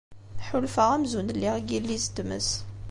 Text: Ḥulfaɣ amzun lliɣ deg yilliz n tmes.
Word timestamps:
Ḥulfaɣ 0.47 0.89
amzun 0.95 1.33
lliɣ 1.35 1.55
deg 1.57 1.69
yilliz 1.71 2.05
n 2.09 2.13
tmes. 2.15 2.49